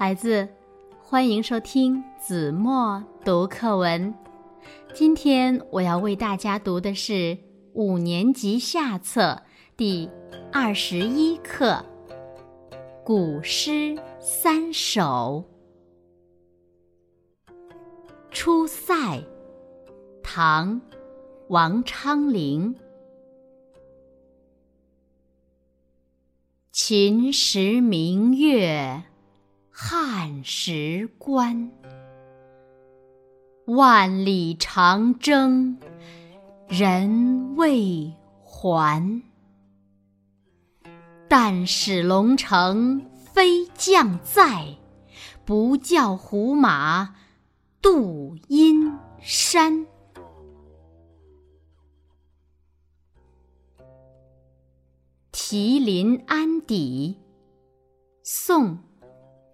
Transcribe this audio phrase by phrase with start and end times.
[0.00, 0.48] 孩子，
[1.02, 4.14] 欢迎收听子墨读课文。
[4.94, 7.36] 今天我要为大家读的是
[7.72, 9.42] 五年级下册
[9.76, 10.08] 第
[10.52, 11.84] 二十一课
[13.04, 15.44] 《古诗三首》。
[18.30, 18.94] 《出塞》
[20.22, 20.80] 唐·
[21.48, 22.72] 王昌龄。
[26.70, 29.02] 秦时明月。
[29.80, 31.70] 汉时关，
[33.66, 35.78] 万里长征
[36.66, 39.22] 人未还。
[41.28, 44.76] 但使龙城飞将在，
[45.44, 47.14] 不教胡马
[47.80, 49.86] 度阴山。
[55.30, 57.16] 《题临安邸》
[58.24, 58.87] 宋。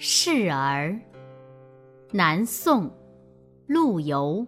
[0.00, 0.96] 示儿，
[2.12, 2.88] 南宋，
[3.66, 4.46] 陆游。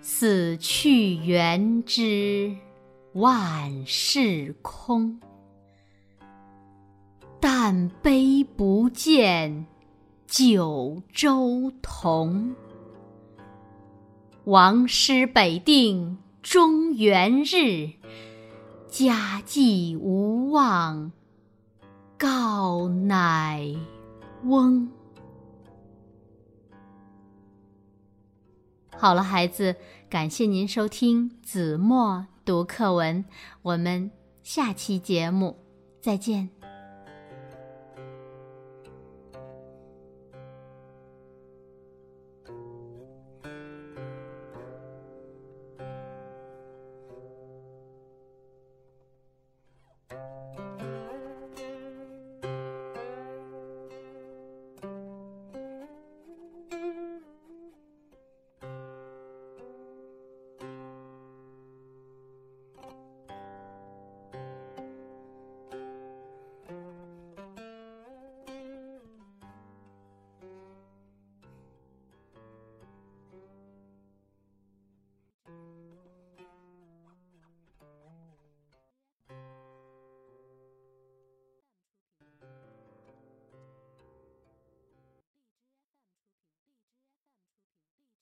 [0.00, 2.56] 死去元知
[3.12, 5.20] 万事空，
[7.38, 9.66] 但悲不见
[10.26, 12.56] 九州同。
[14.44, 17.90] 王师北定中原日，
[18.88, 21.12] 家祭无忘。
[22.18, 23.74] 告乃
[24.44, 24.88] 翁。
[28.96, 29.74] 好了，孩子，
[30.08, 33.24] 感谢您收听子墨读课文，
[33.62, 34.10] 我们
[34.42, 35.58] 下期节目
[36.00, 36.48] 再见。